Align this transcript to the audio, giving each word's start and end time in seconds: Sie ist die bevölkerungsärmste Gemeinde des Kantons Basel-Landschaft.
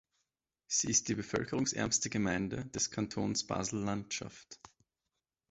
Sie 0.65 0.89
ist 0.89 1.09
die 1.09 1.13
bevölkerungsärmste 1.13 2.09
Gemeinde 2.09 2.65
des 2.73 2.89
Kantons 2.89 3.45
Basel-Landschaft. 3.45 4.59